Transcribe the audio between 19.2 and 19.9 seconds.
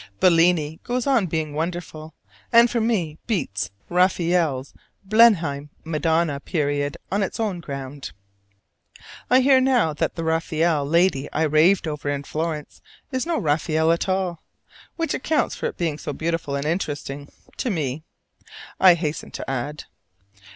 to add.